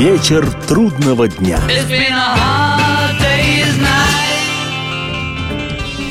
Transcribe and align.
Вечер 0.00 0.50
трудного 0.66 1.28
дня. 1.28 1.60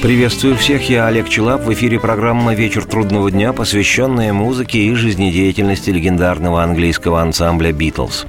Приветствую 0.01 0.55
всех, 0.55 0.89
я 0.89 1.07
Олег 1.07 1.27
Челап. 1.27 1.65
В 1.65 1.73
эфире 1.73 1.99
программа 1.99 2.55
«Вечер 2.55 2.85
трудного 2.85 3.29
дня», 3.29 3.51
посвященная 3.51 4.31
музыке 4.31 4.79
и 4.79 4.93
жизнедеятельности 4.93 5.89
легендарного 5.89 6.63
английского 6.63 7.21
ансамбля 7.21 7.73
«Битлз». 7.73 8.25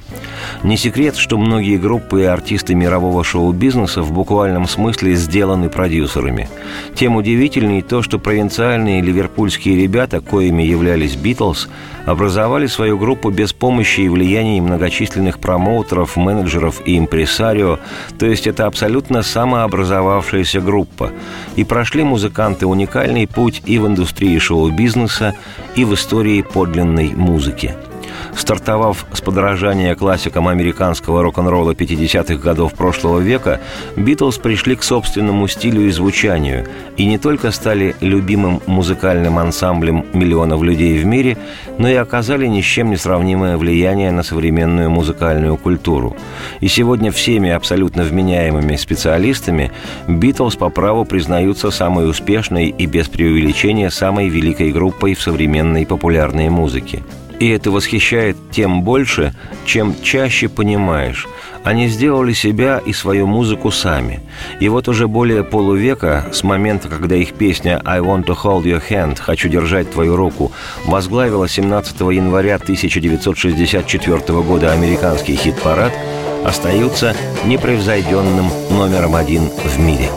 Не 0.63 0.75
секрет, 0.75 1.15
что 1.15 1.37
многие 1.37 1.77
группы 1.77 2.23
и 2.23 2.25
артисты 2.25 2.75
мирового 2.75 3.23
шоу-бизнеса 3.23 4.01
в 4.01 4.11
буквальном 4.11 4.67
смысле 4.67 5.15
сделаны 5.15 5.69
продюсерами. 5.69 6.49
Тем 6.93 7.15
удивительней 7.15 7.81
то, 7.81 8.01
что 8.01 8.19
провинциальные 8.19 9.01
ливерпульские 9.01 9.81
ребята, 9.81 10.19
коими 10.19 10.63
являлись 10.63 11.15
«Битлз», 11.15 11.69
образовали 12.05 12.65
свою 12.65 12.97
группу 12.97 13.29
без 13.29 13.53
помощи 13.53 14.01
и 14.01 14.09
влияния 14.09 14.61
многочисленных 14.61 15.39
промоутеров, 15.39 16.17
менеджеров 16.17 16.81
и 16.85 16.97
импресарио, 16.97 17.79
то 18.17 18.25
есть 18.25 18.47
это 18.47 18.65
абсолютно 18.65 19.21
самообразовавшаяся 19.21 20.59
группа. 20.61 21.11
И 21.61 21.63
прошли 21.63 22.03
музыканты 22.03 22.65
уникальный 22.65 23.27
путь 23.27 23.61
и 23.67 23.77
в 23.77 23.85
индустрии 23.85 24.39
шоу-бизнеса, 24.39 25.35
и 25.75 25.85
в 25.85 25.93
истории 25.93 26.41
подлинной 26.41 27.09
музыки– 27.09 27.75
Стартовав 28.35 29.05
с 29.13 29.21
подражания 29.21 29.95
классикам 29.95 30.47
американского 30.47 31.21
рок-н-ролла 31.21 31.71
50-х 31.71 32.35
годов 32.35 32.73
прошлого 32.73 33.19
века, 33.19 33.59
Битлз 33.95 34.37
пришли 34.37 34.75
к 34.75 34.83
собственному 34.83 35.47
стилю 35.47 35.85
и 35.87 35.91
звучанию 35.91 36.65
и 36.97 37.05
не 37.05 37.17
только 37.17 37.51
стали 37.51 37.95
любимым 37.99 38.61
музыкальным 38.67 39.37
ансамблем 39.37 40.05
миллионов 40.13 40.63
людей 40.63 40.97
в 40.97 41.05
мире, 41.05 41.37
но 41.77 41.89
и 41.89 41.95
оказали 41.95 42.47
ни 42.47 42.61
с 42.61 42.65
чем 42.65 42.89
не 42.89 42.97
сравнимое 42.97 43.57
влияние 43.57 44.11
на 44.11 44.23
современную 44.23 44.89
музыкальную 44.89 45.57
культуру. 45.57 46.15
И 46.61 46.67
сегодня 46.67 47.11
всеми 47.11 47.49
абсолютно 47.49 48.03
вменяемыми 48.03 48.75
специалистами 48.75 49.71
Битлз 50.07 50.55
по 50.55 50.69
праву 50.69 51.05
признаются 51.05 51.71
самой 51.71 52.09
успешной 52.09 52.67
и 52.67 52.85
без 52.85 53.07
преувеличения 53.07 53.89
самой 53.89 54.29
великой 54.29 54.71
группой 54.71 55.15
в 55.15 55.21
современной 55.21 55.85
популярной 55.85 56.49
музыке. 56.49 57.03
И 57.41 57.49
это 57.49 57.71
восхищает 57.71 58.37
тем 58.51 58.83
больше, 58.83 59.33
чем 59.65 59.95
чаще 60.03 60.47
понимаешь. 60.47 61.27
Они 61.63 61.87
сделали 61.87 62.33
себя 62.33 62.79
и 62.85 62.93
свою 62.93 63.25
музыку 63.25 63.71
сами. 63.71 64.19
И 64.59 64.69
вот 64.69 64.87
уже 64.87 65.07
более 65.07 65.43
полувека, 65.43 66.27
с 66.31 66.43
момента, 66.43 66.87
когда 66.87 67.15
их 67.15 67.33
песня 67.33 67.81
«I 67.83 67.99
want 67.99 68.25
to 68.25 68.37
hold 68.39 68.65
your 68.65 68.83
hand» 68.87 69.19
«Хочу 69.19 69.49
держать 69.49 69.89
твою 69.91 70.15
руку» 70.15 70.51
возглавила 70.85 71.49
17 71.49 71.99
января 72.11 72.57
1964 72.57 74.19
года 74.43 74.71
американский 74.71 75.35
хит-парад, 75.35 75.93
остаются 76.45 77.15
непревзойденным 77.45 78.51
номером 78.69 79.15
один 79.15 79.49
в 79.65 79.79
мире. 79.79 80.11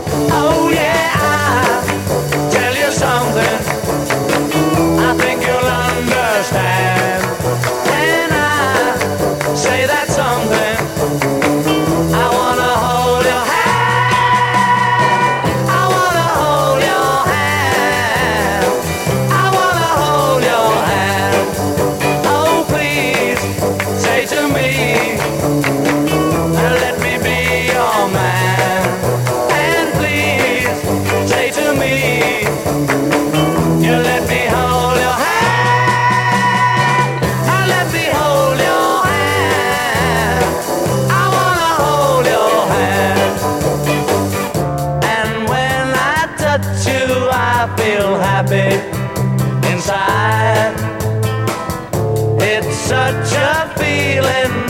such 53.25 53.77
feeling. 53.79 54.64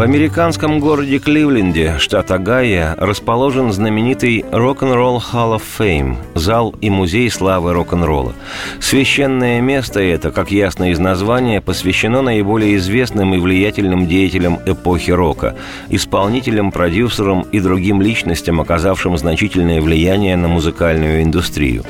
В 0.00 0.02
американском 0.02 0.80
городе 0.80 1.18
Кливленде, 1.18 1.96
штат 1.98 2.30
Огайо, 2.30 2.94
расположен 2.96 3.70
знаменитый 3.70 4.38
Rock'n'Roll 4.50 5.20
Hall 5.30 5.58
of 5.58 5.62
Fame– 5.78 6.16
зал 6.34 6.74
и 6.80 6.88
музей 6.88 7.30
славы 7.30 7.74
рок-н-ролла. 7.74 8.32
Священное 8.80 9.60
место 9.60 10.00
это, 10.00 10.30
как 10.30 10.50
ясно 10.50 10.90
из 10.90 10.98
названия, 10.98 11.60
посвящено 11.60 12.22
наиболее 12.22 12.76
известным 12.76 13.34
и 13.34 13.38
влиятельным 13.38 14.06
деятелям 14.06 14.58
эпохи 14.64 15.10
рока, 15.10 15.54
исполнителям, 15.90 16.72
продюсерам 16.72 17.42
и 17.52 17.60
другим 17.60 18.00
личностям, 18.00 18.58
оказавшим 18.58 19.18
значительное 19.18 19.82
влияние 19.82 20.38
на 20.38 20.48
музыкальную 20.48 21.22
индустрию. 21.22 21.84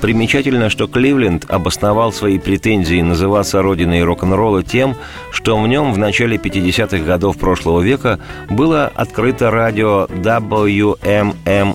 Примечательно, 0.00 0.70
что 0.70 0.86
Кливленд 0.86 1.50
обосновал 1.50 2.12
свои 2.12 2.38
претензии 2.38 3.02
называться 3.02 3.60
родиной 3.60 4.04
рок-н-ролла 4.04 4.62
тем, 4.62 4.94
что 5.32 5.60
в 5.60 5.66
нем 5.66 5.92
в 5.92 5.98
начале 5.98 6.36
50-х 6.36 7.04
годов 7.04 7.39
прошлого 7.40 7.80
века 7.80 8.20
было 8.48 8.86
открыто 8.94 9.50
радио 9.50 10.06
WMMS, 10.06 11.74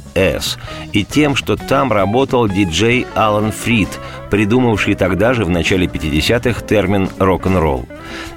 и 0.94 1.04
тем, 1.04 1.36
что 1.36 1.58
там 1.58 1.92
работал 1.92 2.48
диджей 2.48 3.06
Алан 3.16 3.52
Фрид, 3.52 3.90
придумавший 4.30 4.96
тогда 4.96 5.34
же 5.34 5.44
в 5.44 5.50
начале 5.50 5.88
50-х 5.88 6.62
термин 6.62 7.10
«рок-н-ролл». 7.20 7.86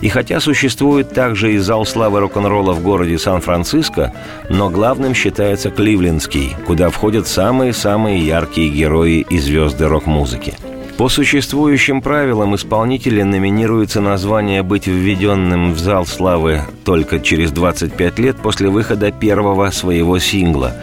И 0.00 0.08
хотя 0.08 0.40
существует 0.40 1.12
также 1.12 1.52
и 1.54 1.58
зал 1.58 1.84
славы 1.84 2.20
рок-н-ролла 2.20 2.72
в 2.72 2.82
городе 2.82 3.18
Сан-Франциско, 3.18 4.14
но 4.48 4.70
главным 4.70 5.14
считается 5.14 5.70
Кливлендский, 5.70 6.56
куда 6.66 6.90
входят 6.90 7.28
самые-самые 7.28 8.18
яркие 8.26 8.70
герои 8.70 9.26
и 9.28 9.38
звезды 9.38 9.86
рок-музыки– 9.86 10.54
По 10.98 11.08
существующим 11.08 12.02
правилам 12.02 12.54
исполнители 12.56 13.22
номинируются 13.22 14.00
на 14.00 14.18
звание 14.18 14.64
быть 14.64 14.88
введенным 14.88 15.72
в 15.72 15.78
зал 15.78 16.04
славы 16.04 16.62
только 16.84 17.20
через 17.20 17.52
25 17.52 18.18
лет 18.18 18.36
после 18.38 18.68
выхода 18.68 19.12
первого 19.12 19.70
своего 19.70 20.18
сингла. 20.18 20.74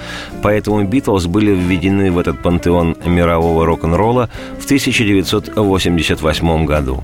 Поэтому 0.42 0.86
«Битлз» 0.86 1.26
были 1.26 1.52
введены 1.52 2.14
в 2.14 2.18
этот 2.18 2.42
пантеон 2.42 2.96
мирового 3.06 3.66
рок-н-ролла 3.66 4.30
в 4.58 4.64
1988 4.64 6.66
году. 6.66 7.04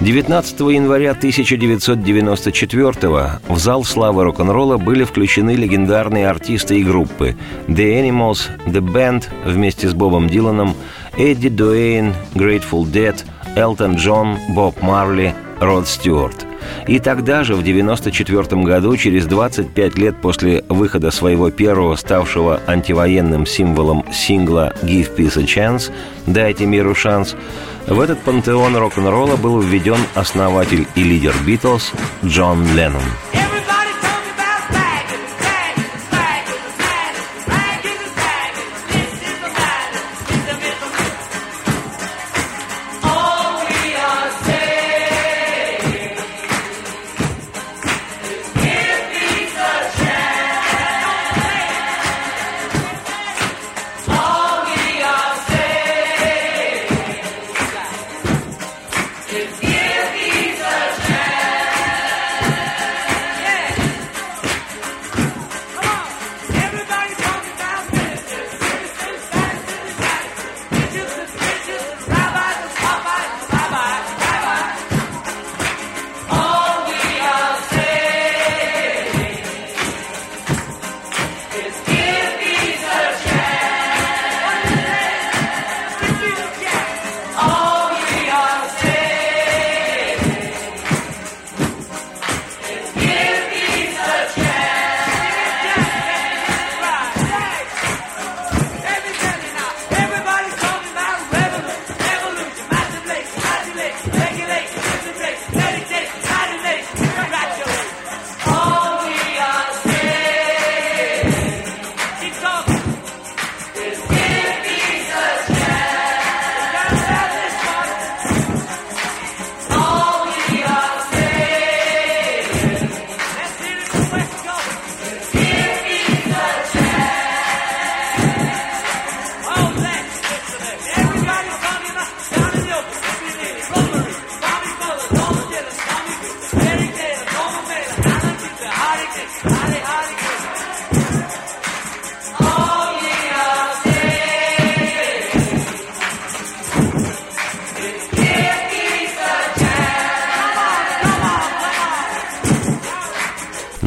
19 0.00 0.60
января 0.60 1.10
1994 1.10 3.40
в 3.48 3.58
зал 3.58 3.84
славы 3.84 4.24
рок-н-ролла 4.24 4.76
были 4.76 5.04
включены 5.04 5.56
легендарные 5.56 6.28
артисты 6.28 6.78
и 6.78 6.84
группы 6.84 7.36
The 7.66 8.00
Animals, 8.00 8.48
The 8.66 8.80
Band 8.80 9.24
вместе 9.44 9.88
с 9.88 9.92
Бобом 9.92 10.28
Диланом, 10.28 10.74
Эдди 11.18 11.48
Дуэйн, 11.48 12.14
Grateful 12.34 12.84
Dead, 12.84 13.16
Элтон 13.56 13.96
Джон, 13.96 14.38
Боб 14.50 14.80
Марли, 14.80 15.34
Род 15.58 15.88
Стюарт. 15.88 16.46
И 16.86 17.00
тогда 17.00 17.42
же, 17.42 17.54
в 17.54 17.60
1994 17.60 18.62
году, 18.62 18.96
через 18.96 19.26
25 19.26 19.98
лет 19.98 20.20
после 20.20 20.64
выхода 20.68 21.10
своего 21.10 21.50
первого, 21.50 21.96
ставшего 21.96 22.60
антивоенным 22.68 23.46
символом 23.46 24.04
сингла 24.12 24.72
«Give 24.82 25.12
Peace 25.16 25.40
a 25.40 25.44
Chance» 25.44 25.90
«Дайте 26.26 26.66
миру 26.66 26.94
шанс», 26.94 27.34
в 27.88 27.98
этот 27.98 28.20
пантеон 28.20 28.76
рок-н-ролла 28.76 29.36
был 29.36 29.60
введен 29.60 29.98
основатель 30.14 30.86
и 30.94 31.02
лидер 31.02 31.34
«Битлз» 31.44 31.92
Джон 32.24 32.64
Леннон– 32.76 33.02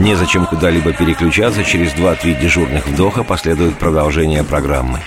Незачем 0.01 0.47
куда-либо 0.47 0.93
переключаться, 0.93 1.63
через 1.63 1.93
2-3 1.93 2.41
дежурных 2.41 2.87
вдоха 2.87 3.23
последует 3.23 3.77
продолжение 3.77 4.43
программы. 4.43 4.99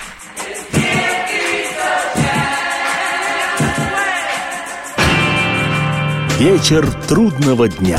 Вечер 6.39 6.89
трудного 7.09 7.69
дня. 7.69 7.99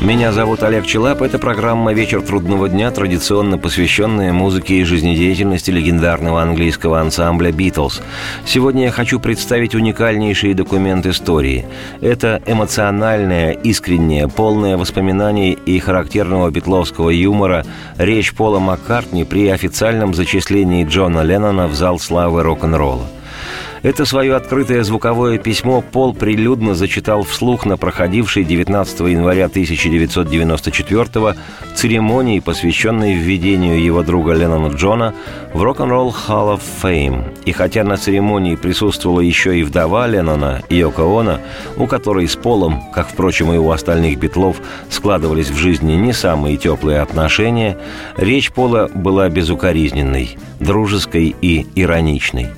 Меня 0.00 0.30
зовут 0.30 0.62
Олег 0.62 0.84
Челап. 0.84 1.22
Это 1.22 1.38
программа 1.38 1.94
«Вечер 1.94 2.20
трудного 2.20 2.68
дня», 2.68 2.90
традиционно 2.90 3.56
посвященная 3.56 4.30
музыке 4.30 4.74
и 4.74 4.84
жизнедеятельности 4.84 5.70
легендарного 5.70 6.42
английского 6.42 7.00
ансамбля 7.00 7.50
«Битлз». 7.50 8.02
Сегодня 8.44 8.84
я 8.84 8.90
хочу 8.90 9.18
представить 9.18 9.74
уникальнейший 9.74 10.52
документ 10.52 11.06
истории. 11.06 11.64
Это 12.02 12.42
эмоциональная, 12.46 13.52
искренняя, 13.52 14.28
полная 14.28 14.76
воспоминаний 14.76 15.52
и 15.52 15.78
характерного 15.78 16.50
битловского 16.50 17.08
юмора 17.08 17.64
речь 17.96 18.34
Пола 18.34 18.58
Маккартни 18.58 19.24
при 19.24 19.48
официальном 19.48 20.12
зачислении 20.12 20.84
Джона 20.84 21.22
Леннона 21.22 21.68
в 21.68 21.74
зал 21.74 21.98
славы 21.98 22.42
рок-н-ролла. 22.42 23.06
Это 23.86 24.04
свое 24.04 24.34
открытое 24.34 24.82
звуковое 24.82 25.38
письмо 25.38 25.80
Пол 25.80 26.12
прилюдно 26.12 26.74
зачитал 26.74 27.22
вслух 27.22 27.64
на 27.66 27.76
проходившей 27.76 28.42
19 28.42 28.98
января 29.02 29.44
1994 29.44 31.36
церемонии, 31.76 32.40
посвященной 32.40 33.14
введению 33.14 33.80
его 33.80 34.02
друга 34.02 34.32
Леннона 34.32 34.74
Джона 34.74 35.14
в 35.54 35.62
Rock'n'Roll 35.62 36.12
Hall 36.26 36.58
of 36.58 36.62
Fame. 36.82 37.32
И 37.44 37.52
хотя 37.52 37.84
на 37.84 37.96
церемонии 37.96 38.56
присутствовала 38.56 39.20
еще 39.20 39.56
и 39.56 39.62
вдова 39.62 40.08
Леннона, 40.08 40.64
Йоко 40.68 41.02
Оно, 41.02 41.38
у 41.76 41.86
которой 41.86 42.26
с 42.26 42.34
Полом, 42.34 42.82
как, 42.92 43.06
впрочем, 43.08 43.52
и 43.52 43.56
у 43.56 43.70
остальных 43.70 44.18
битлов, 44.18 44.56
складывались 44.90 45.50
в 45.50 45.56
жизни 45.56 45.92
не 45.92 46.12
самые 46.12 46.56
теплые 46.56 47.02
отношения, 47.02 47.78
речь 48.16 48.50
Пола 48.50 48.90
была 48.92 49.28
безукоризненной, 49.28 50.36
дружеской 50.58 51.36
и 51.40 51.68
ироничной– 51.76 52.48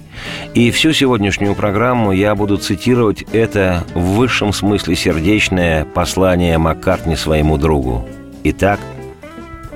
и 0.54 0.70
всю 0.70 0.92
сегодняшнюю 0.92 1.54
программу 1.54 2.12
я 2.12 2.34
буду 2.34 2.56
цитировать 2.56 3.22
это 3.32 3.84
в 3.94 4.16
высшем 4.16 4.52
смысле 4.52 4.96
сердечное 4.96 5.84
послание 5.84 6.58
Маккартни 6.58 7.16
своему 7.16 7.56
другу. 7.56 8.06
Итак, 8.44 8.80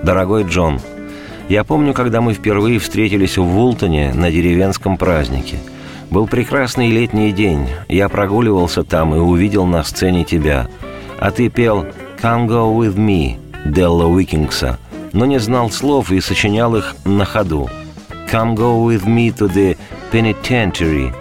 дорогой 0.02 0.44
Джон, 0.44 0.80
я 1.48 1.64
помню, 1.64 1.92
когда 1.92 2.20
мы 2.20 2.34
впервые 2.34 2.78
встретились 2.78 3.36
в 3.36 3.44
Вултоне 3.44 4.12
на 4.14 4.30
деревенском 4.30 4.96
празднике. 4.96 5.58
Был 6.10 6.26
прекрасный 6.26 6.90
летний 6.90 7.32
день. 7.32 7.68
Я 7.88 8.08
прогуливался 8.08 8.82
там 8.82 9.14
и 9.14 9.18
увидел 9.18 9.66
на 9.66 9.82
сцене 9.82 10.24
тебя. 10.24 10.68
А 11.18 11.30
ты 11.30 11.48
пел 11.48 11.86
«Come 12.22 12.46
go 12.46 12.76
with 12.76 12.96
me» 12.96 13.38
Делла 13.64 14.06
Уикингса, 14.06 14.78
но 15.12 15.24
не 15.24 15.38
знал 15.38 15.70
слов 15.70 16.10
и 16.10 16.20
сочинял 16.20 16.76
их 16.76 16.96
на 17.04 17.24
ходу– 17.24 17.70
«Come 18.32 18.56
go 18.56 18.82
with 18.82 19.04
me 19.04 19.30
to 19.30 19.46
the 19.46 19.76
penitentiary» 20.12 21.12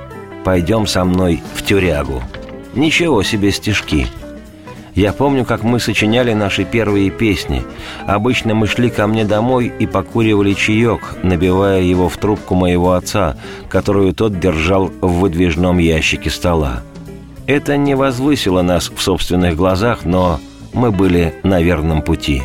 «Пойдем 0.43 0.87
со 0.87 1.05
мной 1.05 1.41
в 1.55 1.63
тюрягу». 1.63 2.21
Ничего 2.73 3.23
себе 3.23 3.51
стишки– 3.51 4.07
я 4.93 5.13
помню, 5.13 5.45
как 5.45 5.63
мы 5.63 5.79
сочиняли 5.79 6.33
наши 6.33 6.65
первые 6.65 7.09
песни. 7.09 7.63
Обычно 8.07 8.55
мы 8.55 8.67
шли 8.67 8.89
ко 8.89 9.07
мне 9.07 9.23
домой 9.23 9.71
и 9.79 9.85
покуривали 9.85 10.53
чаек, 10.53 11.15
набивая 11.23 11.81
его 11.81 12.09
в 12.09 12.17
трубку 12.17 12.55
моего 12.55 12.93
отца, 12.93 13.37
которую 13.69 14.13
тот 14.13 14.39
держал 14.39 14.91
в 15.01 15.19
выдвижном 15.19 15.77
ящике 15.77 16.29
стола. 16.29 16.81
Это 17.47 17.77
не 17.77 17.95
возвысило 17.95 18.61
нас 18.61 18.91
в 18.93 19.01
собственных 19.01 19.55
глазах, 19.55 20.03
но 20.03 20.39
мы 20.73 20.91
были 20.91 21.35
на 21.43 21.61
верном 21.61 22.01
пути. 22.01 22.43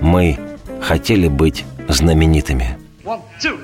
Мы 0.00 0.38
хотели 0.80 1.28
быть 1.28 1.64
знаменитыми. 1.88 2.78
One, 3.04 3.20
two. 3.40 3.58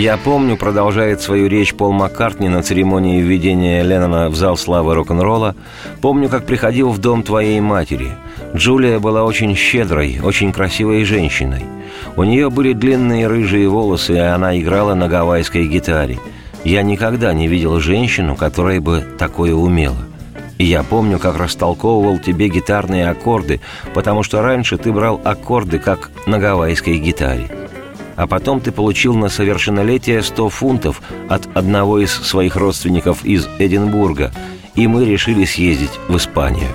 Я 0.00 0.16
помню, 0.16 0.56
продолжает 0.56 1.20
свою 1.20 1.46
речь 1.46 1.74
Пол 1.74 1.92
Маккартни 1.92 2.48
на 2.48 2.62
церемонии 2.62 3.20
введения 3.20 3.82
Леннона 3.82 4.30
в 4.30 4.34
зал 4.34 4.56
славы 4.56 4.94
рок-н-ролла. 4.94 5.54
Помню, 6.00 6.30
как 6.30 6.46
приходил 6.46 6.88
в 6.88 6.96
дом 6.96 7.22
твоей 7.22 7.60
матери. 7.60 8.12
Джулия 8.56 8.98
была 8.98 9.24
очень 9.24 9.54
щедрой, 9.54 10.18
очень 10.24 10.52
красивой 10.52 11.04
женщиной. 11.04 11.64
У 12.16 12.24
нее 12.24 12.48
были 12.48 12.72
длинные 12.72 13.26
рыжие 13.26 13.68
волосы, 13.68 14.14
и 14.14 14.18
она 14.18 14.58
играла 14.58 14.94
на 14.94 15.06
гавайской 15.06 15.66
гитаре. 15.66 16.18
Я 16.64 16.80
никогда 16.80 17.34
не 17.34 17.46
видел 17.46 17.78
женщину, 17.78 18.36
которая 18.36 18.80
бы 18.80 19.04
такое 19.18 19.52
умела. 19.52 19.98
И 20.56 20.64
я 20.64 20.82
помню, 20.82 21.18
как 21.18 21.36
растолковывал 21.36 22.18
тебе 22.18 22.48
гитарные 22.48 23.06
аккорды, 23.10 23.60
потому 23.92 24.22
что 24.22 24.40
раньше 24.40 24.78
ты 24.78 24.92
брал 24.92 25.20
аккорды, 25.24 25.78
как 25.78 26.10
на 26.24 26.38
гавайской 26.38 26.96
гитаре 26.96 27.50
а 28.20 28.26
потом 28.26 28.60
ты 28.60 28.70
получил 28.70 29.14
на 29.14 29.30
совершеннолетие 29.30 30.22
100 30.22 30.50
фунтов 30.50 31.00
от 31.30 31.48
одного 31.56 32.00
из 32.00 32.12
своих 32.12 32.54
родственников 32.54 33.24
из 33.24 33.48
Эдинбурга, 33.58 34.30
и 34.74 34.86
мы 34.86 35.06
решили 35.06 35.46
съездить 35.46 35.98
в 36.06 36.18
Испанию. 36.18 36.68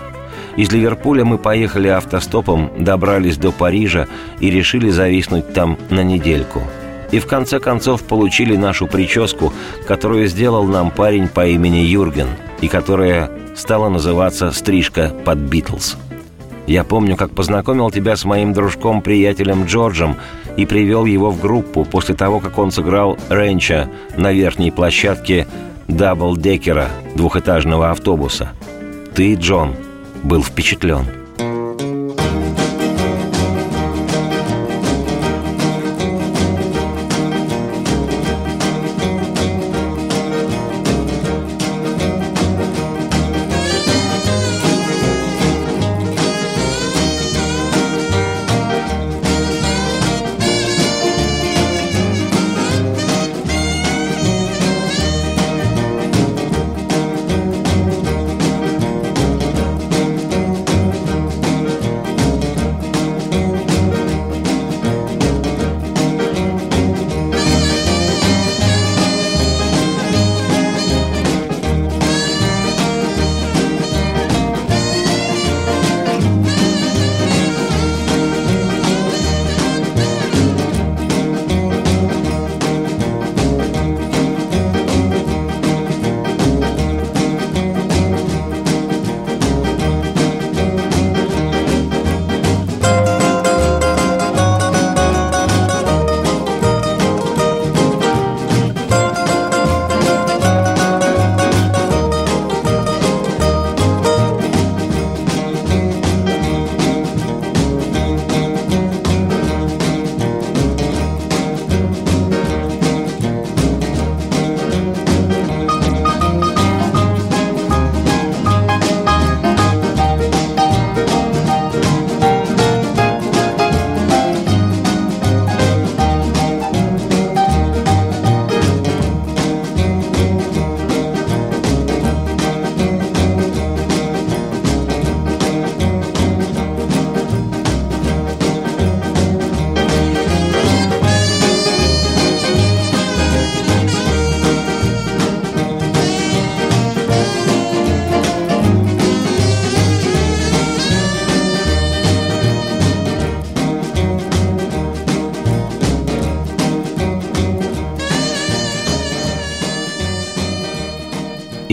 Из 0.57 0.71
Ливерпуля 0.71 1.23
мы 1.23 1.37
поехали 1.37 1.87
автостопом, 1.87 2.71
добрались 2.79 3.37
до 3.37 3.51
Парижа 3.51 4.07
и 4.39 4.49
решили 4.49 4.89
зависнуть 4.89 5.53
там 5.53 5.77
на 5.91 6.03
недельку. 6.03 6.63
И 7.11 7.19
в 7.19 7.27
конце 7.27 7.59
концов 7.59 8.01
получили 8.01 8.55
нашу 8.55 8.87
прическу, 8.87 9.53
которую 9.85 10.25
сделал 10.27 10.63
нам 10.63 10.89
парень 10.89 11.27
по 11.27 11.45
имени 11.45 11.77
Юрген, 11.77 12.29
и 12.61 12.67
которая 12.67 13.29
стала 13.55 13.89
называться 13.89 14.49
«Стрижка 14.49 15.13
под 15.23 15.37
Битлз». 15.37 15.95
Я 16.67 16.83
помню, 16.83 17.15
как 17.15 17.29
познакомил 17.31 17.91
тебя 17.91 18.15
с 18.15 18.25
моим 18.25 18.51
дружком-приятелем 18.51 19.65
Джорджем 19.65 20.15
и 20.57 20.65
привел 20.65 21.05
его 21.05 21.31
в 21.31 21.39
группу 21.41 21.85
после 21.85 22.15
того, 22.15 22.39
как 22.39 22.57
он 22.57 22.71
сыграл 22.71 23.17
Ренча 23.29 23.89
на 24.17 24.31
верхней 24.31 24.71
площадке 24.71 25.47
даблдекера 25.87 26.87
двухэтажного 27.15 27.91
автобуса. 27.91 28.49
Ты, 29.13 29.35
Джон, 29.35 29.75
был 30.23 30.43
впечатлен. 30.43 31.24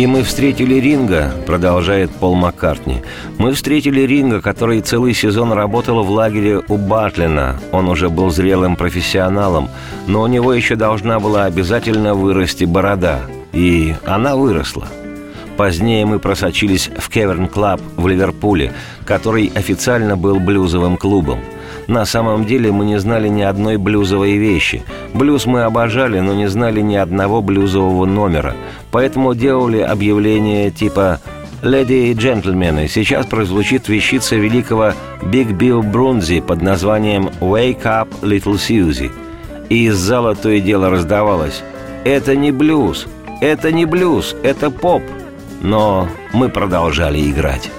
И 0.03 0.07
мы 0.09 0.25
встретили 0.25 0.81
Ринга, 0.81 1.31
продолжает 1.47 2.11
Пол 2.11 2.35
Маккартни. 2.35 3.03
Мы 3.39 3.53
встретили 3.53 4.01
Ринга, 4.01 4.41
который 4.41 4.81
целый 4.81 5.15
сезон 5.15 5.53
работал 5.53 6.03
в 6.03 6.11
лагере 6.11 6.61
у 6.67 6.77
Батлина. 6.77 7.61
Он 7.71 7.89
уже 7.89 8.11
был 8.11 8.29
зрелым 8.31 8.75
профессионалом, 8.75 9.69
но 10.09 10.23
у 10.23 10.27
него 10.27 10.55
еще 10.55 10.75
должна 10.75 11.21
была 11.21 11.45
обязательно 11.45 12.15
вырасти 12.15 12.65
борода. 12.65 13.21
И 13.53 13.95
она 14.05 14.35
выросла. 14.35 14.89
Позднее 15.57 16.05
мы 16.05 16.19
просочились 16.19 16.91
в 16.99 17.09
Cavern 17.09 17.47
Club 17.47 17.81
в 17.97 18.09
Ливерпуле, 18.09 18.73
который 19.05 19.53
официально 19.55 20.17
был 20.17 20.41
блюзовым 20.41 20.97
клубом– 20.97 21.39
на 21.87 22.05
самом 22.05 22.45
деле 22.45 22.73
мы 22.73 22.85
не 22.85 22.99
знали 22.99 23.29
ни 23.29 23.43
одной 23.43 23.77
блюзовой 23.77 24.37
вещи. 24.37 24.83
Блюз 25.15 25.47
мы 25.47 25.63
обожали, 25.63 26.21
но 26.21 26.35
не 26.35 26.49
знали 26.49 26.81
ни 26.81 26.97
одного 26.97 27.43
блюзового 27.43 28.07
номера. 28.07 28.55
Поэтому 28.91 29.35
делали 29.35 29.81
объявления 29.81 30.71
типа 30.71 31.21
«Леди 31.63 32.11
и 32.11 32.15
джентльмены, 32.15 32.89
сейчас 32.89 33.27
прозвучит 33.27 33.89
вещица 33.89 34.35
великого 34.37 34.95
Биг 35.23 35.53
Билл 35.53 35.83
Брунзи 35.83 36.41
под 36.41 36.61
названием 36.61 37.31
«Wake 37.41 37.83
up, 37.85 38.09
Little 38.23 38.55
Susie». 38.55 39.13
И 39.69 39.87
из 39.87 39.95
зала 39.95 40.35
то 40.35 40.51
и 40.51 40.61
дело 40.61 40.91
раздавалось 40.91 41.63
«Это 42.05 42.35
не 42.35 42.51
блюз, 42.51 43.07
это 43.41 43.71
не 43.71 43.87
блюз, 43.87 44.35
это 44.43 44.71
поп». 44.71 45.03
Но 45.61 46.09
мы 46.33 46.49
продолжали 46.49 47.31
играть. 47.31 47.71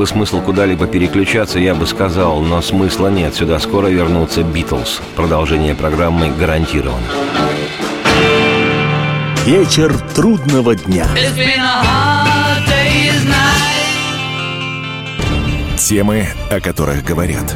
Бы 0.00 0.06
смысл 0.06 0.40
куда-либо 0.40 0.86
переключаться, 0.86 1.58
я 1.58 1.74
бы 1.74 1.86
сказал, 1.86 2.40
но 2.40 2.62
смысла 2.62 3.08
нет. 3.08 3.34
Сюда 3.34 3.58
скоро 3.58 3.88
вернутся 3.88 4.42
Битлз. 4.42 5.02
Продолжение 5.14 5.74
программы 5.74 6.30
гарантировано. 6.30 7.04
Вечер 9.44 9.94
трудного 10.14 10.74
дня. 10.74 11.06
Темы, 15.76 16.28
о 16.50 16.60
которых 16.60 17.04
говорят. 17.04 17.54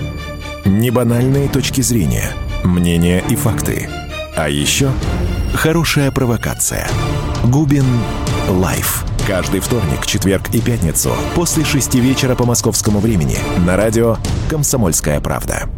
Небанальные 0.67 1.49
точки 1.49 1.81
зрения, 1.81 2.31
мнения 2.63 3.25
и 3.27 3.37
факты. 3.37 3.89
А 4.37 4.51
еще 4.51 4.91
хорошая 5.55 6.11
провокация. 6.11 6.89
Губин 7.45 7.87
Live. 8.49 9.05
Каждый 9.27 9.61
вторник, 9.61 10.05
четверг 10.05 10.51
и 10.53 10.61
пятницу 10.61 11.17
после 11.35 11.65
шести 11.65 11.99
вечера 11.99 12.35
по 12.35 12.45
московскому 12.45 12.99
времени 12.99 13.39
на 13.67 13.77
радио 13.77 14.19
«Комсомольская 14.51 15.21
правда». 15.21 15.69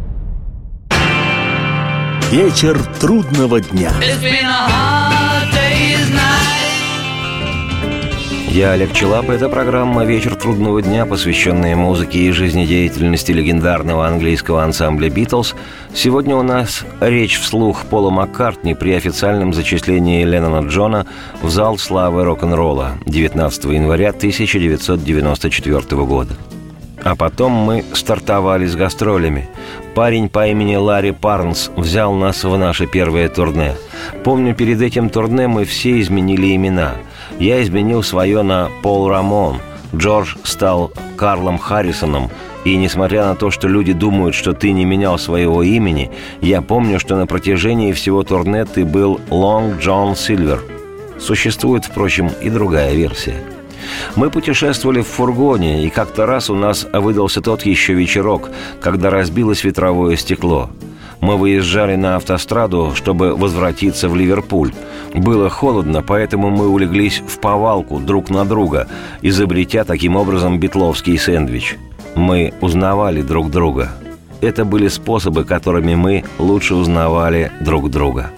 Вечер 2.29 2.77
трудного 2.99 3.61
дня. 3.61 3.93
Я 8.49 8.71
Олег 8.71 8.93
Челап. 8.93 9.29
Это 9.29 9.49
программа 9.49 10.05
«Вечер 10.05 10.35
трудного 10.35 10.81
дня», 10.81 11.05
посвященная 11.05 11.75
музыке 11.75 12.19
и 12.19 12.31
жизнедеятельности 12.31 13.31
легендарного 13.31 14.07
английского 14.07 14.63
ансамбля 14.63 15.09
«Битлз». 15.09 15.53
Сегодня 15.93 16.35
у 16.35 16.43
нас 16.43 16.85
речь 17.01 17.37
вслух 17.37 17.85
Пола 17.85 18.09
Маккартни 18.09 18.73
при 18.73 18.93
официальном 18.93 19.53
зачислении 19.53 20.23
Леннона 20.23 20.65
Джона 20.67 21.05
в 21.41 21.49
зал 21.49 21.77
славы 21.77 22.23
рок-н-ролла 22.23 22.93
19 23.05 23.65
января 23.65 24.09
1994 24.09 26.05
года. 26.05 26.33
А 27.03 27.15
потом 27.15 27.51
мы 27.51 27.83
стартовали 27.93 28.65
с 28.65 28.75
гастролями. 28.75 29.47
Парень 29.95 30.29
по 30.29 30.47
имени 30.47 30.75
Ларри 30.75 31.11
Парнс 31.11 31.71
взял 31.75 32.13
нас 32.13 32.43
в 32.43 32.57
наше 32.57 32.87
первое 32.87 33.29
турне. 33.29 33.73
Помню, 34.23 34.53
перед 34.55 34.81
этим 34.81 35.09
турне 35.09 35.47
мы 35.47 35.65
все 35.65 35.99
изменили 35.99 36.55
имена– 36.55 36.95
я 37.39 37.61
изменил 37.61 38.03
свое 38.03 38.41
на 38.41 38.69
Пол 38.81 39.09
Рамон. 39.09 39.57
Джордж 39.95 40.35
стал 40.43 40.91
Карлом 41.15 41.57
Харрисоном, 41.57 42.29
и 42.65 42.75
несмотря 42.75 43.25
на 43.25 43.35
то, 43.35 43.51
что 43.51 43.67
люди 43.67 43.93
думают, 43.93 44.35
что 44.35 44.53
ты 44.53 44.71
не 44.71 44.85
менял 44.85 45.17
своего 45.17 45.63
имени, 45.63 46.11
я 46.41 46.61
помню, 46.61 46.99
что 46.99 47.15
на 47.15 47.25
протяжении 47.25 47.93
всего 47.93 48.23
турне 48.23 48.65
ты 48.65 48.85
был 48.85 49.21
Лонг 49.29 49.79
Джон 49.79 50.15
Сильвер. 50.15 50.61
Существует, 51.19 51.85
впрочем, 51.85 52.29
и 52.41 52.49
другая 52.49 52.93
версия. 52.93 53.35
Мы 54.15 54.29
путешествовали 54.29 55.01
в 55.01 55.07
фургоне, 55.07 55.85
и 55.85 55.89
как-то 55.89 56.25
раз 56.25 56.49
у 56.49 56.55
нас 56.55 56.87
выдался 56.93 57.41
тот 57.41 57.65
еще 57.65 57.93
вечерок, 57.93 58.49
когда 58.81 59.09
разбилось 59.09 59.63
ветровое 59.63 60.15
стекло– 60.15 60.69
мы 61.21 61.35
выезжали 61.35 61.95
на 61.95 62.15
автостраду, 62.15 62.93
чтобы 62.95 63.35
возвратиться 63.35 64.07
в 64.07 64.15
Ливерпуль. 64.15 64.71
Было 65.13 65.49
холодно, 65.49 66.03
поэтому 66.03 66.49
мы 66.49 66.67
улеглись 66.67 67.21
в 67.27 67.39
повалку 67.39 67.99
друг 67.99 68.29
на 68.29 68.45
друга, 68.45 68.87
изобретя 69.21 69.83
таким 69.83 70.15
образом 70.15 70.59
битловский 70.59 71.17
сэндвич. 71.17 71.77
Мы 72.15 72.53
узнавали 72.61 73.21
друг 73.21 73.49
друга. 73.49 73.91
Это 74.41 74.65
были 74.65 74.87
способы, 74.87 75.43
которыми 75.43 75.95
мы 75.95 76.23
лучше 76.37 76.75
узнавали 76.75 77.51
друг 77.61 77.89
друга. 77.89 78.31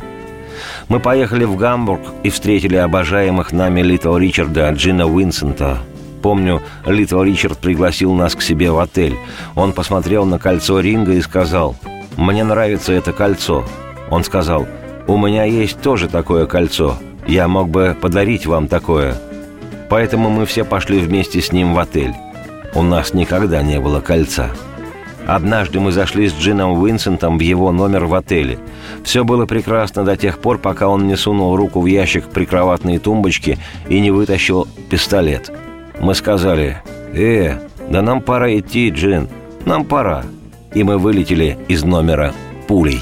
Мы 0.90 1.00
поехали 1.00 1.46
в 1.46 1.56
Гамбург 1.56 2.02
и 2.24 2.30
встретили 2.30 2.76
обожаемых 2.76 3.54
нами 3.54 3.82
Литл 3.82 4.18
Ричарда 4.18 4.70
Джина 4.72 5.08
Уинсента. 5.08 5.78
Помню, 6.22 6.62
Литл 6.86 7.22
Ричард 7.24 7.58
пригласил 7.60 8.14
нас 8.14 8.36
к 8.36 8.42
себе 8.42 8.72
в 8.72 8.80
отель. 8.80 9.16
Он 9.56 9.72
посмотрел 9.72 10.26
на 10.26 10.38
кольцо 10.38 10.80
ринга 10.82 11.14
и 11.14 11.22
сказал– 11.22 11.76
«Мне 12.20 12.44
нравится 12.44 12.92
это 12.92 13.14
кольцо». 13.14 13.64
Он 14.10 14.26
сказал, 14.26 14.68
У 15.08 15.18
меня 15.18 15.46
есть 15.46 15.80
тоже 15.82 16.10
такое 16.10 16.46
кольцо. 16.48 16.98
Я 17.26 17.48
мог 17.48 17.70
бы 17.70 17.96
подарить 18.00 18.46
вам 18.46 18.68
такое. 18.68 19.16
Поэтому 19.90 20.30
мы 20.30 20.46
все 20.46 20.66
пошли 20.66 21.00
вместе 21.00 21.40
с 21.40 21.54
ним 21.54 21.74
в 21.74 21.80
отель. 21.80 22.14
У 22.76 22.84
нас 22.84 23.14
никогда 23.14 23.64
не 23.64 23.80
было 23.80 24.02
кольца. 24.02 24.50
Однажды 25.28 25.80
мы 25.80 25.92
зашли 25.92 26.28
с 26.28 26.34
Джином 26.34 26.82
Уинсентом 26.82 27.38
в 27.38 27.42
его 27.42 27.72
номер 27.72 28.06
в 28.06 28.16
отеле. 28.16 28.60
Все 29.04 29.24
было 29.24 29.46
прекрасно 29.46 30.04
до 30.04 30.18
тех 30.18 30.40
пор, 30.40 30.58
пока 30.58 30.88
он 30.88 31.08
не 31.08 31.16
сунул 31.16 31.56
руку 31.56 31.82
в 31.82 31.86
ящик 31.86 32.26
прикроватной 32.30 32.98
тумбочки 32.98 33.58
и 33.88 34.00
не 34.00 34.12
вытащил 34.12 34.68
пистолет. 34.90 35.52
Мы 36.00 36.16
сказали, 36.16 36.82
«Э, 37.14 37.60
да 37.90 38.02
нам 38.02 38.22
пора 38.22 38.58
идти, 38.58 38.90
Джин, 38.90 39.30
нам 39.66 39.86
пора». 39.86 40.24
И 40.74 40.84
мы 40.84 40.98
вылетели 40.98 41.58
из 41.68 41.84
номера 41.84 42.34
пулей. 42.68 43.02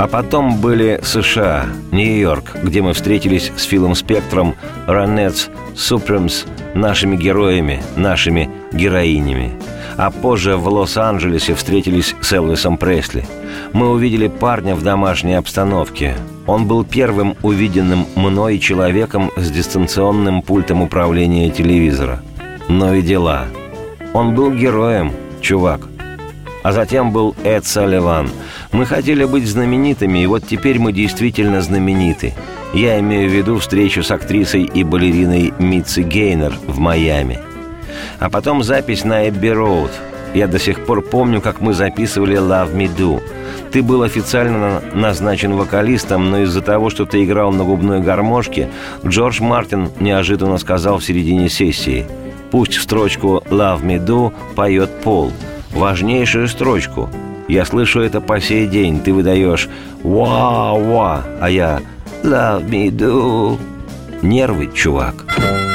А 0.00 0.06
потом 0.06 0.62
были 0.62 0.98
США, 1.02 1.66
Нью-Йорк, 1.92 2.56
где 2.62 2.80
мы 2.80 2.94
встретились 2.94 3.52
с 3.54 3.64
Филом 3.64 3.94
Спектром, 3.94 4.54
Ранетс, 4.86 5.48
Супремс, 5.76 6.46
нашими 6.74 7.16
героями, 7.16 7.82
нашими 7.96 8.48
героинями. 8.72 9.52
А 9.98 10.10
позже 10.10 10.56
в 10.56 10.66
Лос-Анджелесе 10.68 11.54
встретились 11.54 12.14
с 12.22 12.32
Элвисом 12.32 12.78
Пресли. 12.78 13.26
Мы 13.74 13.90
увидели 13.90 14.28
парня 14.28 14.74
в 14.74 14.82
домашней 14.82 15.34
обстановке. 15.34 16.14
Он 16.46 16.66
был 16.66 16.82
первым 16.82 17.36
увиденным 17.42 18.06
мной 18.16 18.58
человеком 18.58 19.30
с 19.36 19.50
дистанционным 19.50 20.40
пультом 20.40 20.80
управления 20.80 21.50
телевизора. 21.50 22.22
Но 22.70 22.94
и 22.94 23.02
дела. 23.02 23.44
Он 24.14 24.34
был 24.34 24.50
героем, 24.50 25.12
чувак. 25.42 25.82
А 26.62 26.72
затем 26.72 27.12
был 27.12 27.34
Эд 27.44 27.66
Салливан– 27.66 28.30
мы 28.72 28.86
хотели 28.86 29.24
быть 29.24 29.46
знаменитыми, 29.46 30.20
и 30.20 30.26
вот 30.26 30.46
теперь 30.46 30.78
мы 30.78 30.92
действительно 30.92 31.60
знамениты. 31.60 32.34
Я 32.72 33.00
имею 33.00 33.28
в 33.28 33.32
виду 33.32 33.58
встречу 33.58 34.02
с 34.02 34.10
актрисой 34.10 34.62
и 34.62 34.84
балериной 34.84 35.52
Митси 35.58 36.00
Гейнер 36.00 36.52
в 36.66 36.78
Майами. 36.78 37.40
А 38.20 38.30
потом 38.30 38.62
запись 38.62 39.04
на 39.04 39.28
Эбби 39.28 39.48
Роуд. 39.48 39.90
Я 40.34 40.46
до 40.46 40.60
сих 40.60 40.84
пор 40.84 41.02
помню, 41.02 41.40
как 41.40 41.60
мы 41.60 41.74
записывали 41.74 42.38
«Love 42.38 42.72
Me 42.72 42.88
Do». 42.96 43.20
Ты 43.72 43.82
был 43.82 44.02
официально 44.02 44.80
назначен 44.94 45.54
вокалистом, 45.54 46.30
но 46.30 46.42
из-за 46.42 46.60
того, 46.60 46.90
что 46.90 47.04
ты 47.04 47.24
играл 47.24 47.50
на 47.50 47.64
губной 47.64 48.00
гармошке, 48.00 48.68
Джордж 49.04 49.42
Мартин 49.42 49.90
неожиданно 49.98 50.58
сказал 50.58 50.98
в 50.98 51.04
середине 51.04 51.48
сессии 51.48 52.06
«Пусть 52.52 52.80
строчку 52.80 53.42
«Love 53.50 53.82
Me 53.82 54.04
Do» 54.04 54.32
поет 54.54 54.90
Пол, 55.02 55.32
важнейшую 55.72 56.46
строчку– 56.46 57.10
я 57.50 57.64
слышу 57.64 58.00
это 58.00 58.20
по 58.20 58.40
сей 58.40 58.66
день. 58.66 59.00
Ты 59.00 59.12
выдаешь 59.12 59.68
«Ва-ва», 60.02 61.24
а 61.40 61.50
я 61.50 61.80
«Love 62.22 62.68
me 62.68 62.90
do». 62.90 63.58
Нервы, 64.22 64.70
чувак. 64.74 65.26
Чувак. 65.34 65.69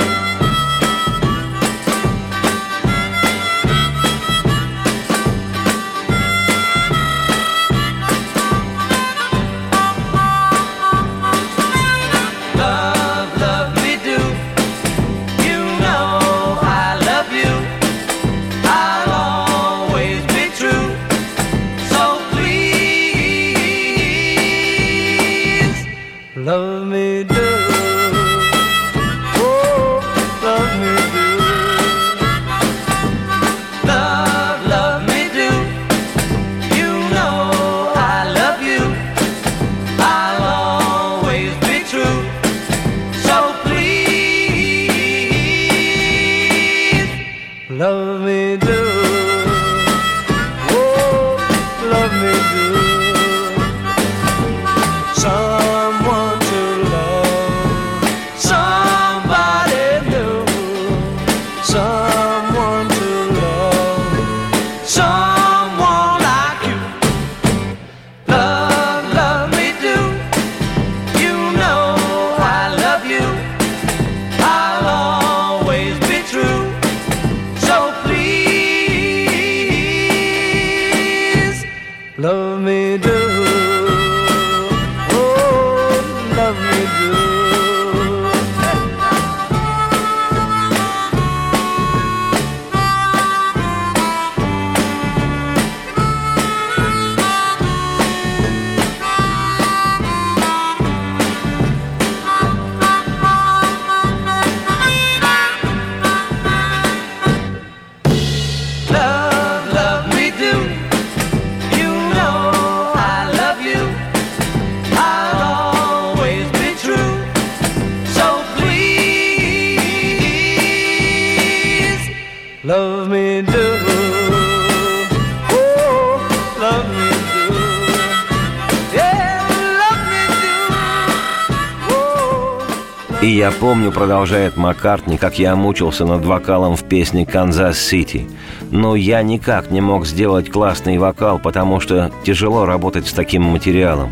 Продолжает 133.95 134.57
Маккартни, 134.57 135.17
как 135.17 135.39
я 135.39 135.55
мучился 135.55 136.05
над 136.05 136.25
вокалом 136.25 136.75
в 136.75 136.83
песне 136.83 137.25
«Канзас-Сити». 137.25 138.27
Но 138.69 138.93
я 138.97 139.23
никак 139.23 139.71
не 139.71 139.79
мог 139.79 140.05
сделать 140.05 140.51
классный 140.51 140.97
вокал, 140.97 141.39
потому 141.39 141.79
что 141.79 142.11
тяжело 142.25 142.65
работать 142.65 143.07
с 143.07 143.13
таким 143.13 143.43
материалом. 143.43 144.11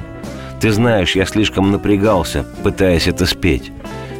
Ты 0.61 0.71
знаешь, 0.71 1.17
я 1.17 1.25
слишком 1.25 1.69
напрягался, 1.71 2.45
пытаясь 2.63 3.07
это 3.07 3.25
спеть. 3.25 3.73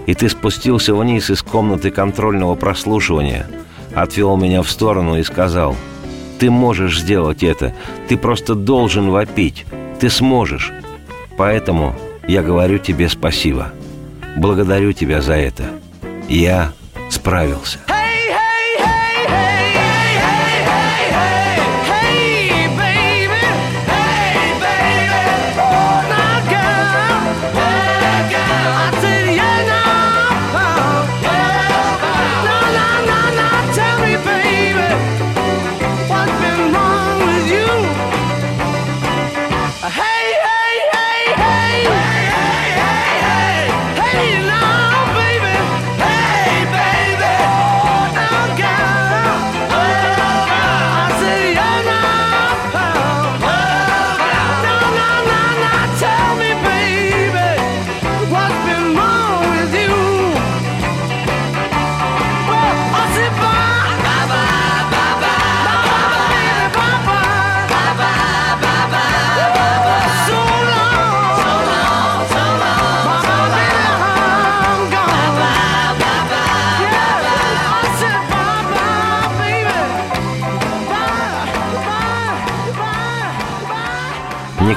И 0.06 0.14
ты 0.14 0.28
спустился 0.28 0.94
вниз 0.94 1.30
из 1.30 1.42
комнаты 1.42 1.92
контрольного 1.92 2.56
прослушивания, 2.56 3.48
отвел 3.96 4.36
меня 4.36 4.64
в 4.64 4.70
сторону 4.70 5.18
и 5.18 5.24
сказал, 5.24 5.78
«Ты 6.40 6.52
можешь 6.52 7.00
сделать 7.00 7.42
это, 7.42 7.74
ты 8.10 8.18
просто 8.18 8.54
должен 8.54 9.12
вопить, 9.12 9.66
ты 10.02 10.10
сможешь». 10.10 10.74
Поэтому 11.38 11.96
я 12.28 12.44
говорю 12.44 12.80
тебе 12.80 13.08
спасибо. 13.08 13.72
Благодарю 14.38 14.94
тебя 14.94 15.22
за 15.22 15.34
это. 15.34 15.64
Я 16.28 16.74
справился. 17.10 17.80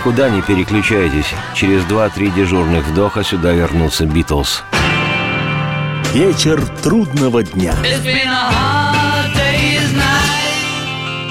Никуда 0.07 0.31
не 0.31 0.41
переключайтесь. 0.41 1.35
Через 1.53 1.83
два-три 1.87 2.31
дежурных 2.31 2.87
вдоха 2.87 3.25
сюда 3.25 3.51
вернутся 3.51 4.07
Битлз. 4.07 4.63
Вечер 6.15 6.65
трудного 6.81 7.43
дня. 7.43 7.75
It's 7.83 8.05
been 8.05 8.29
a 8.29 8.53
hard 8.53 9.35
day's 9.35 9.93
night. 9.97 11.25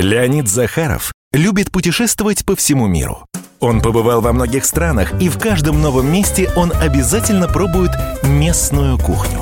Леонид 0.00 0.48
Захаров 0.48 1.12
любит 1.32 1.70
путешествовать 1.70 2.44
по 2.44 2.56
всему 2.56 2.88
миру. 2.88 3.24
Он 3.60 3.80
побывал 3.80 4.20
во 4.20 4.32
многих 4.32 4.64
странах, 4.64 5.12
и 5.20 5.28
в 5.28 5.38
каждом 5.38 5.80
новом 5.80 6.12
месте 6.12 6.50
он 6.56 6.72
обязательно 6.72 7.46
пробует 7.46 7.92
местную 8.24 8.98
кухню. 8.98 9.41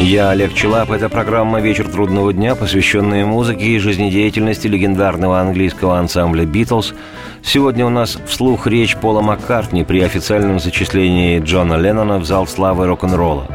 Я 0.00 0.30
Олег 0.30 0.54
Челап. 0.54 0.92
Это 0.92 1.08
программа 1.08 1.60
«Вечер 1.60 1.88
трудного 1.88 2.32
дня», 2.32 2.54
посвященная 2.54 3.26
музыке 3.26 3.64
и 3.64 3.78
жизнедеятельности 3.80 4.68
легендарного 4.68 5.40
английского 5.40 5.98
ансамбля 5.98 6.44
«Битлз». 6.44 6.94
Сегодня 7.42 7.84
у 7.84 7.90
нас 7.90 8.16
вслух 8.26 8.68
речь 8.68 8.96
Пола 8.96 9.22
Маккартни 9.22 9.82
при 9.82 10.00
официальном 10.00 10.60
зачислении 10.60 11.40
Джона 11.40 11.74
Леннона 11.74 12.18
в 12.18 12.24
зал 12.24 12.46
славы 12.46 12.86
рок-н-ролла. 12.86 13.48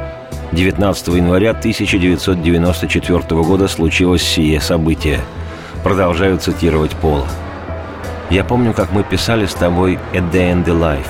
19 0.52 1.08
января 1.16 1.52
1994 1.52 3.20
года 3.42 3.70
случилось 3.70 4.22
сие 4.22 4.60
событие. 4.60 5.22
Продолжаю 5.82 6.40
цитировать 6.40 6.92
Пола. 6.92 7.28
Я 8.30 8.44
помню, 8.44 8.74
как 8.74 8.92
мы 8.92 9.04
писали 9.04 9.46
с 9.46 9.54
тобой 9.54 9.98
«A 10.14 10.18
Day 10.18 10.52
in 10.52 10.66
the 10.66 10.78
Life», 10.78 11.08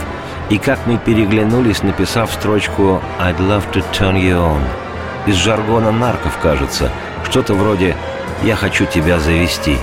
и 0.51 0.59
как 0.59 0.85
мы 0.85 0.99
переглянулись, 0.99 1.81
написав 1.81 2.31
строчку 2.31 3.01
«I'd 3.19 3.39
love 3.39 3.63
to 3.73 3.83
turn 3.93 4.15
you 4.15 4.37
on». 4.37 4.82
Из 5.25 5.35
жаргона 5.35 5.91
нарков, 5.91 6.37
кажется, 6.39 6.91
что-то 7.29 7.53
вроде 7.53 7.95
«Я 8.43 8.57
хочу 8.57 8.85
тебя 8.85 9.19
завести». 9.19 9.77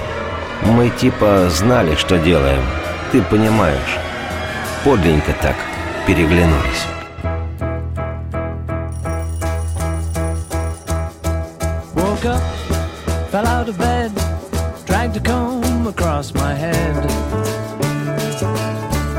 Мы 0.63 0.91
типа 0.91 1.49
знали, 1.49 1.95
что 1.95 2.19
делаем. 2.19 2.63
Ты 3.11 3.23
понимаешь. 3.23 3.99
Подлинненько 4.85 5.33
так 5.41 5.57
переглянулись. 6.07 6.87
Fell 13.33 13.47
out 13.47 13.69
of 13.69 13.79
bed, 13.79 14.11
dragged 14.87 15.17
a 15.17 15.21
comb 15.21 15.87
across 15.87 16.35
my 16.35 16.53
head. 16.53 16.95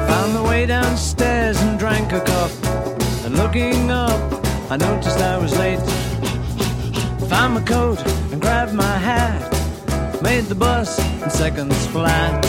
Found 0.09 0.35
the 0.35 0.43
way 0.43 0.65
downstairs 0.65 1.57
and 1.61 1.79
drank 1.79 2.11
a 2.11 2.19
cup. 2.19 2.51
And 3.25 3.37
looking 3.37 3.89
up, 3.89 4.19
I 4.69 4.75
noticed 4.75 5.17
I 5.19 5.37
was 5.37 5.57
late. 5.57 5.79
Found 7.31 7.53
my 7.53 7.61
coat 7.61 8.05
and 8.33 8.41
grabbed 8.41 8.73
my 8.73 8.97
hat. 8.97 9.41
Made 10.21 10.43
the 10.43 10.55
bus 10.55 10.99
in 11.23 11.29
seconds 11.29 11.87
flat. 11.87 12.45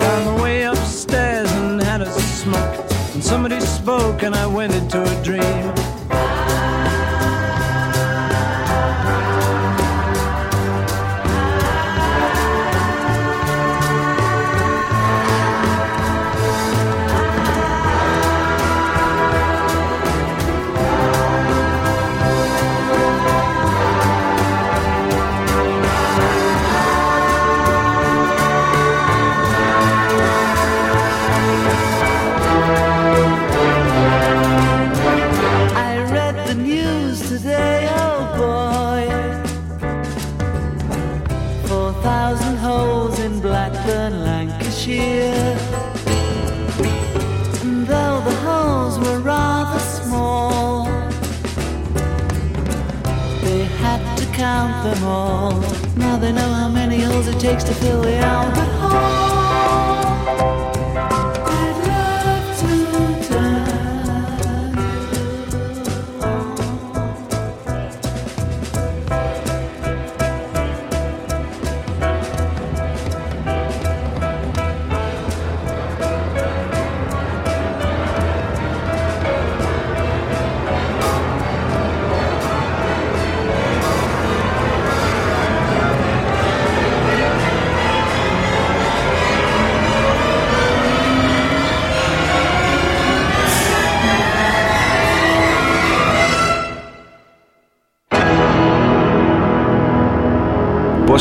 Found 0.00 0.24
the 0.28 0.40
way 0.40 0.62
upstairs 0.62 1.50
and 1.50 1.82
had 1.82 2.00
a 2.00 2.10
smoke. 2.12 2.86
And 3.12 3.24
somebody 3.24 3.58
spoke 3.58 4.22
and 4.22 4.36
I 4.36 4.46
went 4.46 4.72
into 4.72 5.02
a 5.02 5.24
dream. 5.24 5.89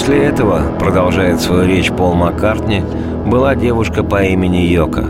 После 0.10 0.26
этого, 0.26 0.76
продолжает 0.80 1.40
свою 1.40 1.68
речь 1.68 1.92
Пол 1.92 2.16
Маккартни, 2.16 2.82
была 3.28 3.54
девушка 3.54 4.02
по 4.02 4.24
имени 4.24 4.66
Йока. 4.66 5.06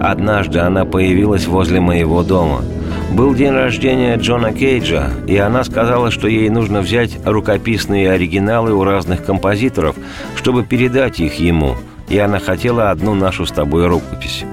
Однажды 0.00 0.60
она 0.60 0.84
появилась 0.84 1.48
возле 1.48 1.80
моего 1.80 2.22
дома. 2.22 2.62
Был 3.10 3.34
день 3.34 3.50
рождения 3.50 4.14
Джона 4.14 4.52
Кейджа, 4.52 5.10
и 5.26 5.36
она 5.38 5.64
сказала, 5.64 6.12
что 6.12 6.28
ей 6.28 6.50
нужно 6.50 6.82
взять 6.82 7.18
рукописные 7.24 8.12
оригиналы 8.12 8.72
у 8.72 8.84
разных 8.84 9.24
композиторов, 9.24 9.96
чтобы 10.36 10.62
передать 10.62 11.18
их 11.18 11.40
ему, 11.40 11.74
и 12.08 12.16
она 12.18 12.38
хотела 12.38 12.92
одну 12.92 13.16
нашу 13.16 13.46
с 13.46 13.50
тобой 13.50 13.88
рукопись. 13.88 14.44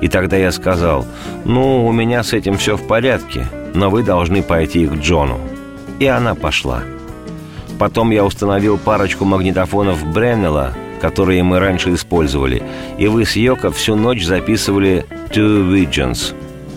И 0.00 0.08
тогда 0.08 0.36
я 0.36 0.50
сказал, 0.50 1.06
ну, 1.44 1.86
у 1.86 1.92
меня 1.92 2.24
с 2.24 2.32
этим 2.32 2.56
все 2.56 2.76
в 2.76 2.88
порядке, 2.88 3.46
но 3.72 3.88
вы 3.88 4.02
должны 4.02 4.42
пойти 4.42 4.84
к 4.88 4.94
Джону. 4.94 5.38
И 6.00 6.06
она 6.06 6.34
пошла. 6.34 6.82
Потом 7.78 8.10
я 8.10 8.24
установил 8.24 8.78
парочку 8.78 9.24
магнитофонов 9.24 10.04
Бреннелла, 10.06 10.74
которые 11.00 11.42
мы 11.42 11.58
раньше 11.58 11.92
использовали, 11.94 12.62
и 12.98 13.08
вы 13.08 13.24
с 13.24 13.36
Йоко 13.36 13.70
всю 13.72 13.96
ночь 13.96 14.24
записывали 14.24 15.06
«Two 15.30 15.70
Visions». 15.70 16.34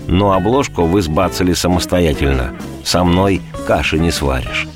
Но 0.07 0.31
обложку 0.31 0.83
вы 0.83 1.01
сбацали 1.01 1.53
самостоятельно. 1.53 2.53
Со 2.83 3.03
мной 3.03 3.41
каши 3.67 3.99
не 3.99 4.11
сваришь. 4.11 4.67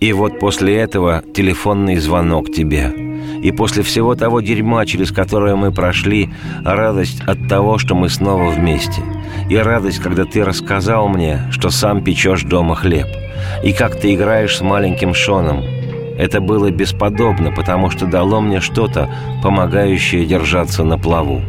И 0.00 0.14
вот 0.14 0.38
после 0.38 0.76
этого 0.76 1.22
телефонный 1.34 1.96
звонок 1.96 2.50
тебе. 2.50 2.90
И 3.42 3.52
после 3.52 3.82
всего 3.82 4.14
того 4.14 4.40
дерьма, 4.40 4.86
через 4.86 5.12
которое 5.12 5.56
мы 5.56 5.72
прошли, 5.72 6.30
радость 6.64 7.20
от 7.26 7.48
того, 7.48 7.76
что 7.76 7.94
мы 7.94 8.08
снова 8.08 8.50
вместе. 8.50 9.02
И 9.50 9.56
радость, 9.56 9.98
когда 9.98 10.24
ты 10.24 10.42
рассказал 10.42 11.08
мне, 11.08 11.42
что 11.50 11.68
сам 11.68 12.02
печешь 12.02 12.44
дома 12.44 12.74
хлеб. 12.74 13.06
И 13.62 13.72
как 13.72 14.00
ты 14.00 14.14
играешь 14.14 14.56
с 14.56 14.62
маленьким 14.62 15.12
Шоном. 15.12 15.62
Это 16.18 16.40
было 16.40 16.70
бесподобно, 16.70 17.50
потому 17.50 17.90
что 17.90 18.06
дало 18.06 18.40
мне 18.40 18.60
что-то, 18.60 19.10
помогающее 19.42 20.26
держаться 20.26 20.84
на 20.84 20.98
плаву. 20.98 21.40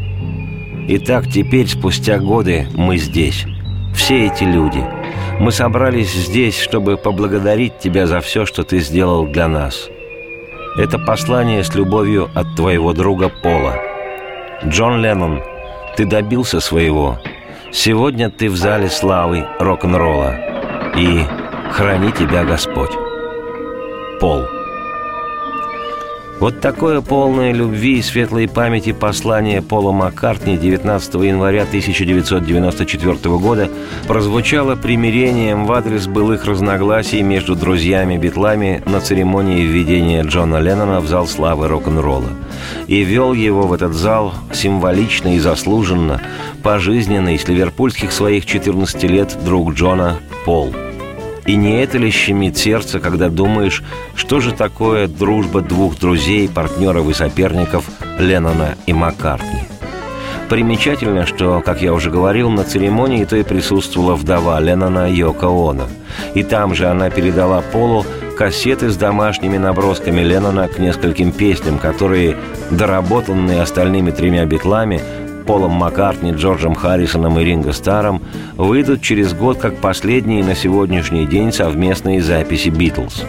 Итак, 0.88 1.28
теперь, 1.28 1.68
спустя 1.68 2.20
годы, 2.20 2.68
мы 2.76 2.98
здесь. 2.98 3.46
Все 3.94 4.28
эти 4.28 4.44
люди. 4.44 4.84
Мы 5.42 5.52
собрались 5.52 6.14
здесь, 6.14 6.56
чтобы 6.56 6.98
поблагодарить 6.98 7.80
тебя 7.80 8.06
за 8.06 8.22
все, 8.22 8.46
что 8.46 8.64
ты 8.64 8.78
сделал 8.78 9.26
для 9.26 9.48
нас. 9.48 9.90
Это 10.78 11.00
послание 11.00 11.64
с 11.64 11.74
любовью 11.74 12.30
от 12.36 12.56
твоего 12.56 12.94
друга 12.94 13.32
Пола. 13.42 13.76
Джон 14.64 15.02
Леннон, 15.02 15.42
ты 15.98 16.06
добился 16.06 16.60
своего. 16.60 17.18
Сегодня 17.72 18.30
ты 18.30 18.52
в 18.52 18.56
зале 18.56 18.88
славы 18.88 19.48
рок-н-ролла. 19.58 20.36
И 20.96 21.24
храни 21.72 22.12
тебя 22.12 22.44
Господь. 22.44 22.92
Пол. 24.20 24.46
Вот 26.42 26.60
такое 26.60 27.02
полное 27.02 27.52
любви 27.52 28.00
и 28.00 28.02
светлой 28.02 28.48
памяти 28.48 28.94
послание 28.94 29.62
Пола 29.62 29.92
Маккартни 29.92 30.58
19 30.58 31.14
января 31.14 31.62
1994 31.62 33.38
года 33.38 33.70
прозвучало 34.08 34.76
примирением 34.76 35.68
в 35.68 35.72
адрес 35.72 36.08
былых 36.08 36.46
разногласий 36.46 37.22
между 37.22 37.56
друзьями-битлами 37.56 38.82
на 38.88 39.02
церемонии 39.02 39.62
введения 39.62 40.24
Джона 40.24 40.58
Леннона 40.58 41.00
в 41.00 41.08
зал 41.08 41.28
славы 41.28 41.68
рок-н-ролла. 41.68 42.32
И 42.88 43.04
вел 43.04 43.34
его 43.34 43.68
в 43.68 43.74
этот 43.74 43.94
зал 43.94 44.34
символично 44.52 45.36
и 45.36 45.38
заслуженно, 45.38 46.24
пожизненно 46.64 47.36
из 47.36 47.48
ливерпульских 47.48 48.12
своих 48.12 48.48
14 48.48 49.04
лет 49.04 49.38
друг 49.46 49.74
Джона 49.74 50.18
Пол– 50.44 50.74
и 51.46 51.56
не 51.56 51.82
это 51.82 51.98
ли 51.98 52.12
щемит 52.12 52.58
сердце, 52.58 53.00
когда 53.00 53.30
думаешь, 53.30 53.84
что 54.16 54.40
же 54.40 54.52
такое 54.52 55.08
дружба 55.08 55.62
двух 55.62 56.00
друзей, 56.00 56.48
партнеров 56.48 57.10
и 57.10 57.14
соперников 57.14 57.86
Леннона 58.20 58.76
и 58.86 58.94
Маккартни? 58.94 59.64
Примечательно, 60.50 61.26
что, 61.26 61.62
как 61.62 61.82
я 61.82 61.94
уже 61.94 62.12
говорил, 62.12 62.50
на 62.50 62.66
церемонии 62.66 63.24
той 63.24 63.46
присутствовала 63.46 64.16
вдова 64.16 64.60
Леннона 64.60 65.10
Йоко 65.10 65.48
Оно. 65.48 65.88
И 66.36 66.44
там 66.44 66.76
же 66.76 66.88
она 66.88 67.10
передала 67.10 67.62
Полу 67.62 68.06
кассеты 68.38 68.90
с 68.90 68.98
домашними 68.98 69.58
набросками 69.58 70.20
Леннона 70.20 70.68
к 70.68 70.78
нескольким 70.78 71.32
песням, 71.32 71.80
которые, 71.80 72.36
доработанные 72.70 73.62
остальными 73.62 74.12
тремя 74.12 74.46
битлами, 74.46 75.02
Полом 75.46 75.72
Маккартни, 75.72 76.32
Джорджем 76.32 76.76
Харрисоном 76.76 77.40
и 77.40 77.44
Ринго 77.44 77.74
Старом 77.74 78.22
выйдут 78.56 79.02
через 79.02 79.34
год 79.34 79.58
как 79.58 79.78
последние 79.78 80.44
на 80.44 80.56
сегодняшний 80.56 81.26
день 81.26 81.52
совместные 81.52 82.22
записи 82.22 82.70
«Битлз». 82.70 83.24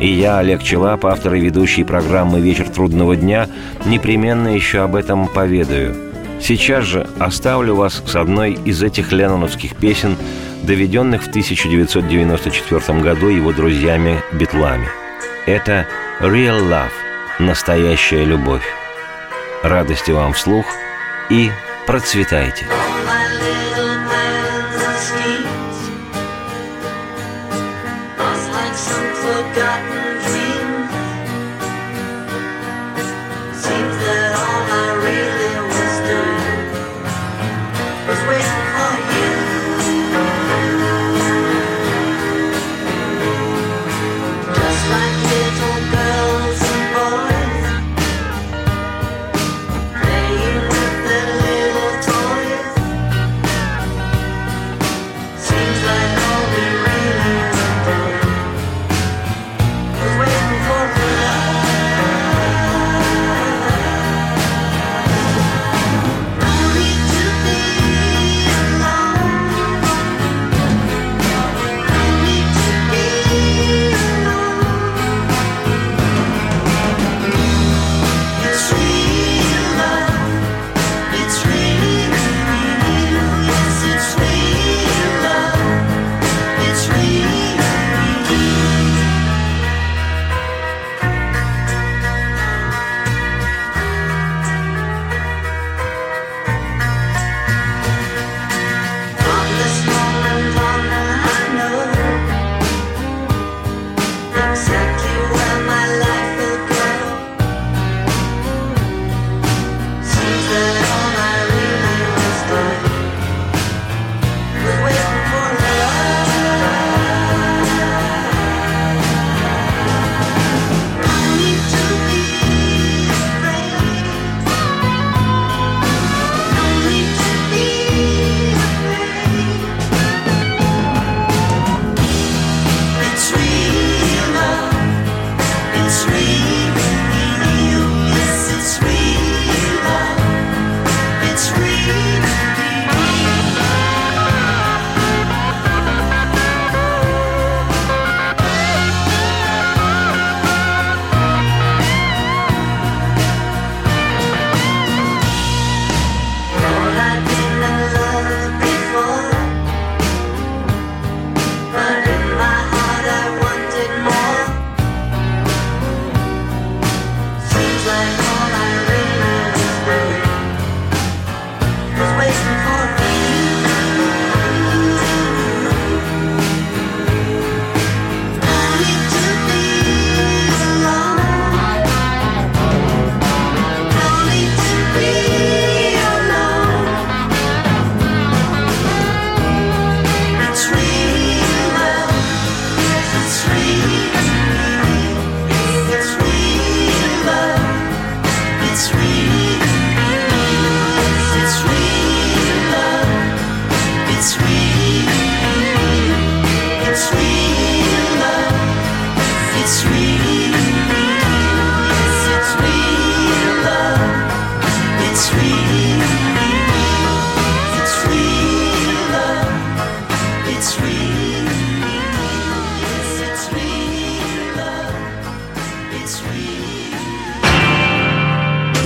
И 0.00 0.08
я, 0.08 0.38
Олег 0.38 0.62
Челап, 0.62 1.06
автор 1.06 1.34
и 1.34 1.40
ведущий 1.40 1.84
программы 1.84 2.40
«Вечер 2.40 2.68
трудного 2.68 3.14
дня», 3.14 3.48
непременно 3.86 4.48
еще 4.48 4.80
об 4.80 4.96
этом 4.96 5.28
поведаю. 5.28 5.94
Сейчас 6.40 6.84
же 6.84 7.06
оставлю 7.20 7.76
вас 7.76 8.02
с 8.04 8.16
одной 8.16 8.54
из 8.64 8.82
этих 8.82 9.12
ленноновских 9.12 9.76
песен, 9.76 10.16
доведенных 10.64 11.22
в 11.22 11.28
1994 11.28 13.00
году 13.00 13.28
его 13.28 13.52
друзьями-битлами. 13.52 14.88
Это 15.46 15.86
«Real 16.20 16.68
Love»– 16.68 16.90
«Настоящая 17.38 18.24
любовь». 18.24 18.64
Радости 19.62 20.10
вам 20.10 20.32
вслух– 20.32 20.66
и 21.30 21.50
процветайте. 21.86 22.66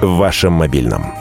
В 0.00 0.16
вашем 0.16 0.54
мобильном. 0.54 1.19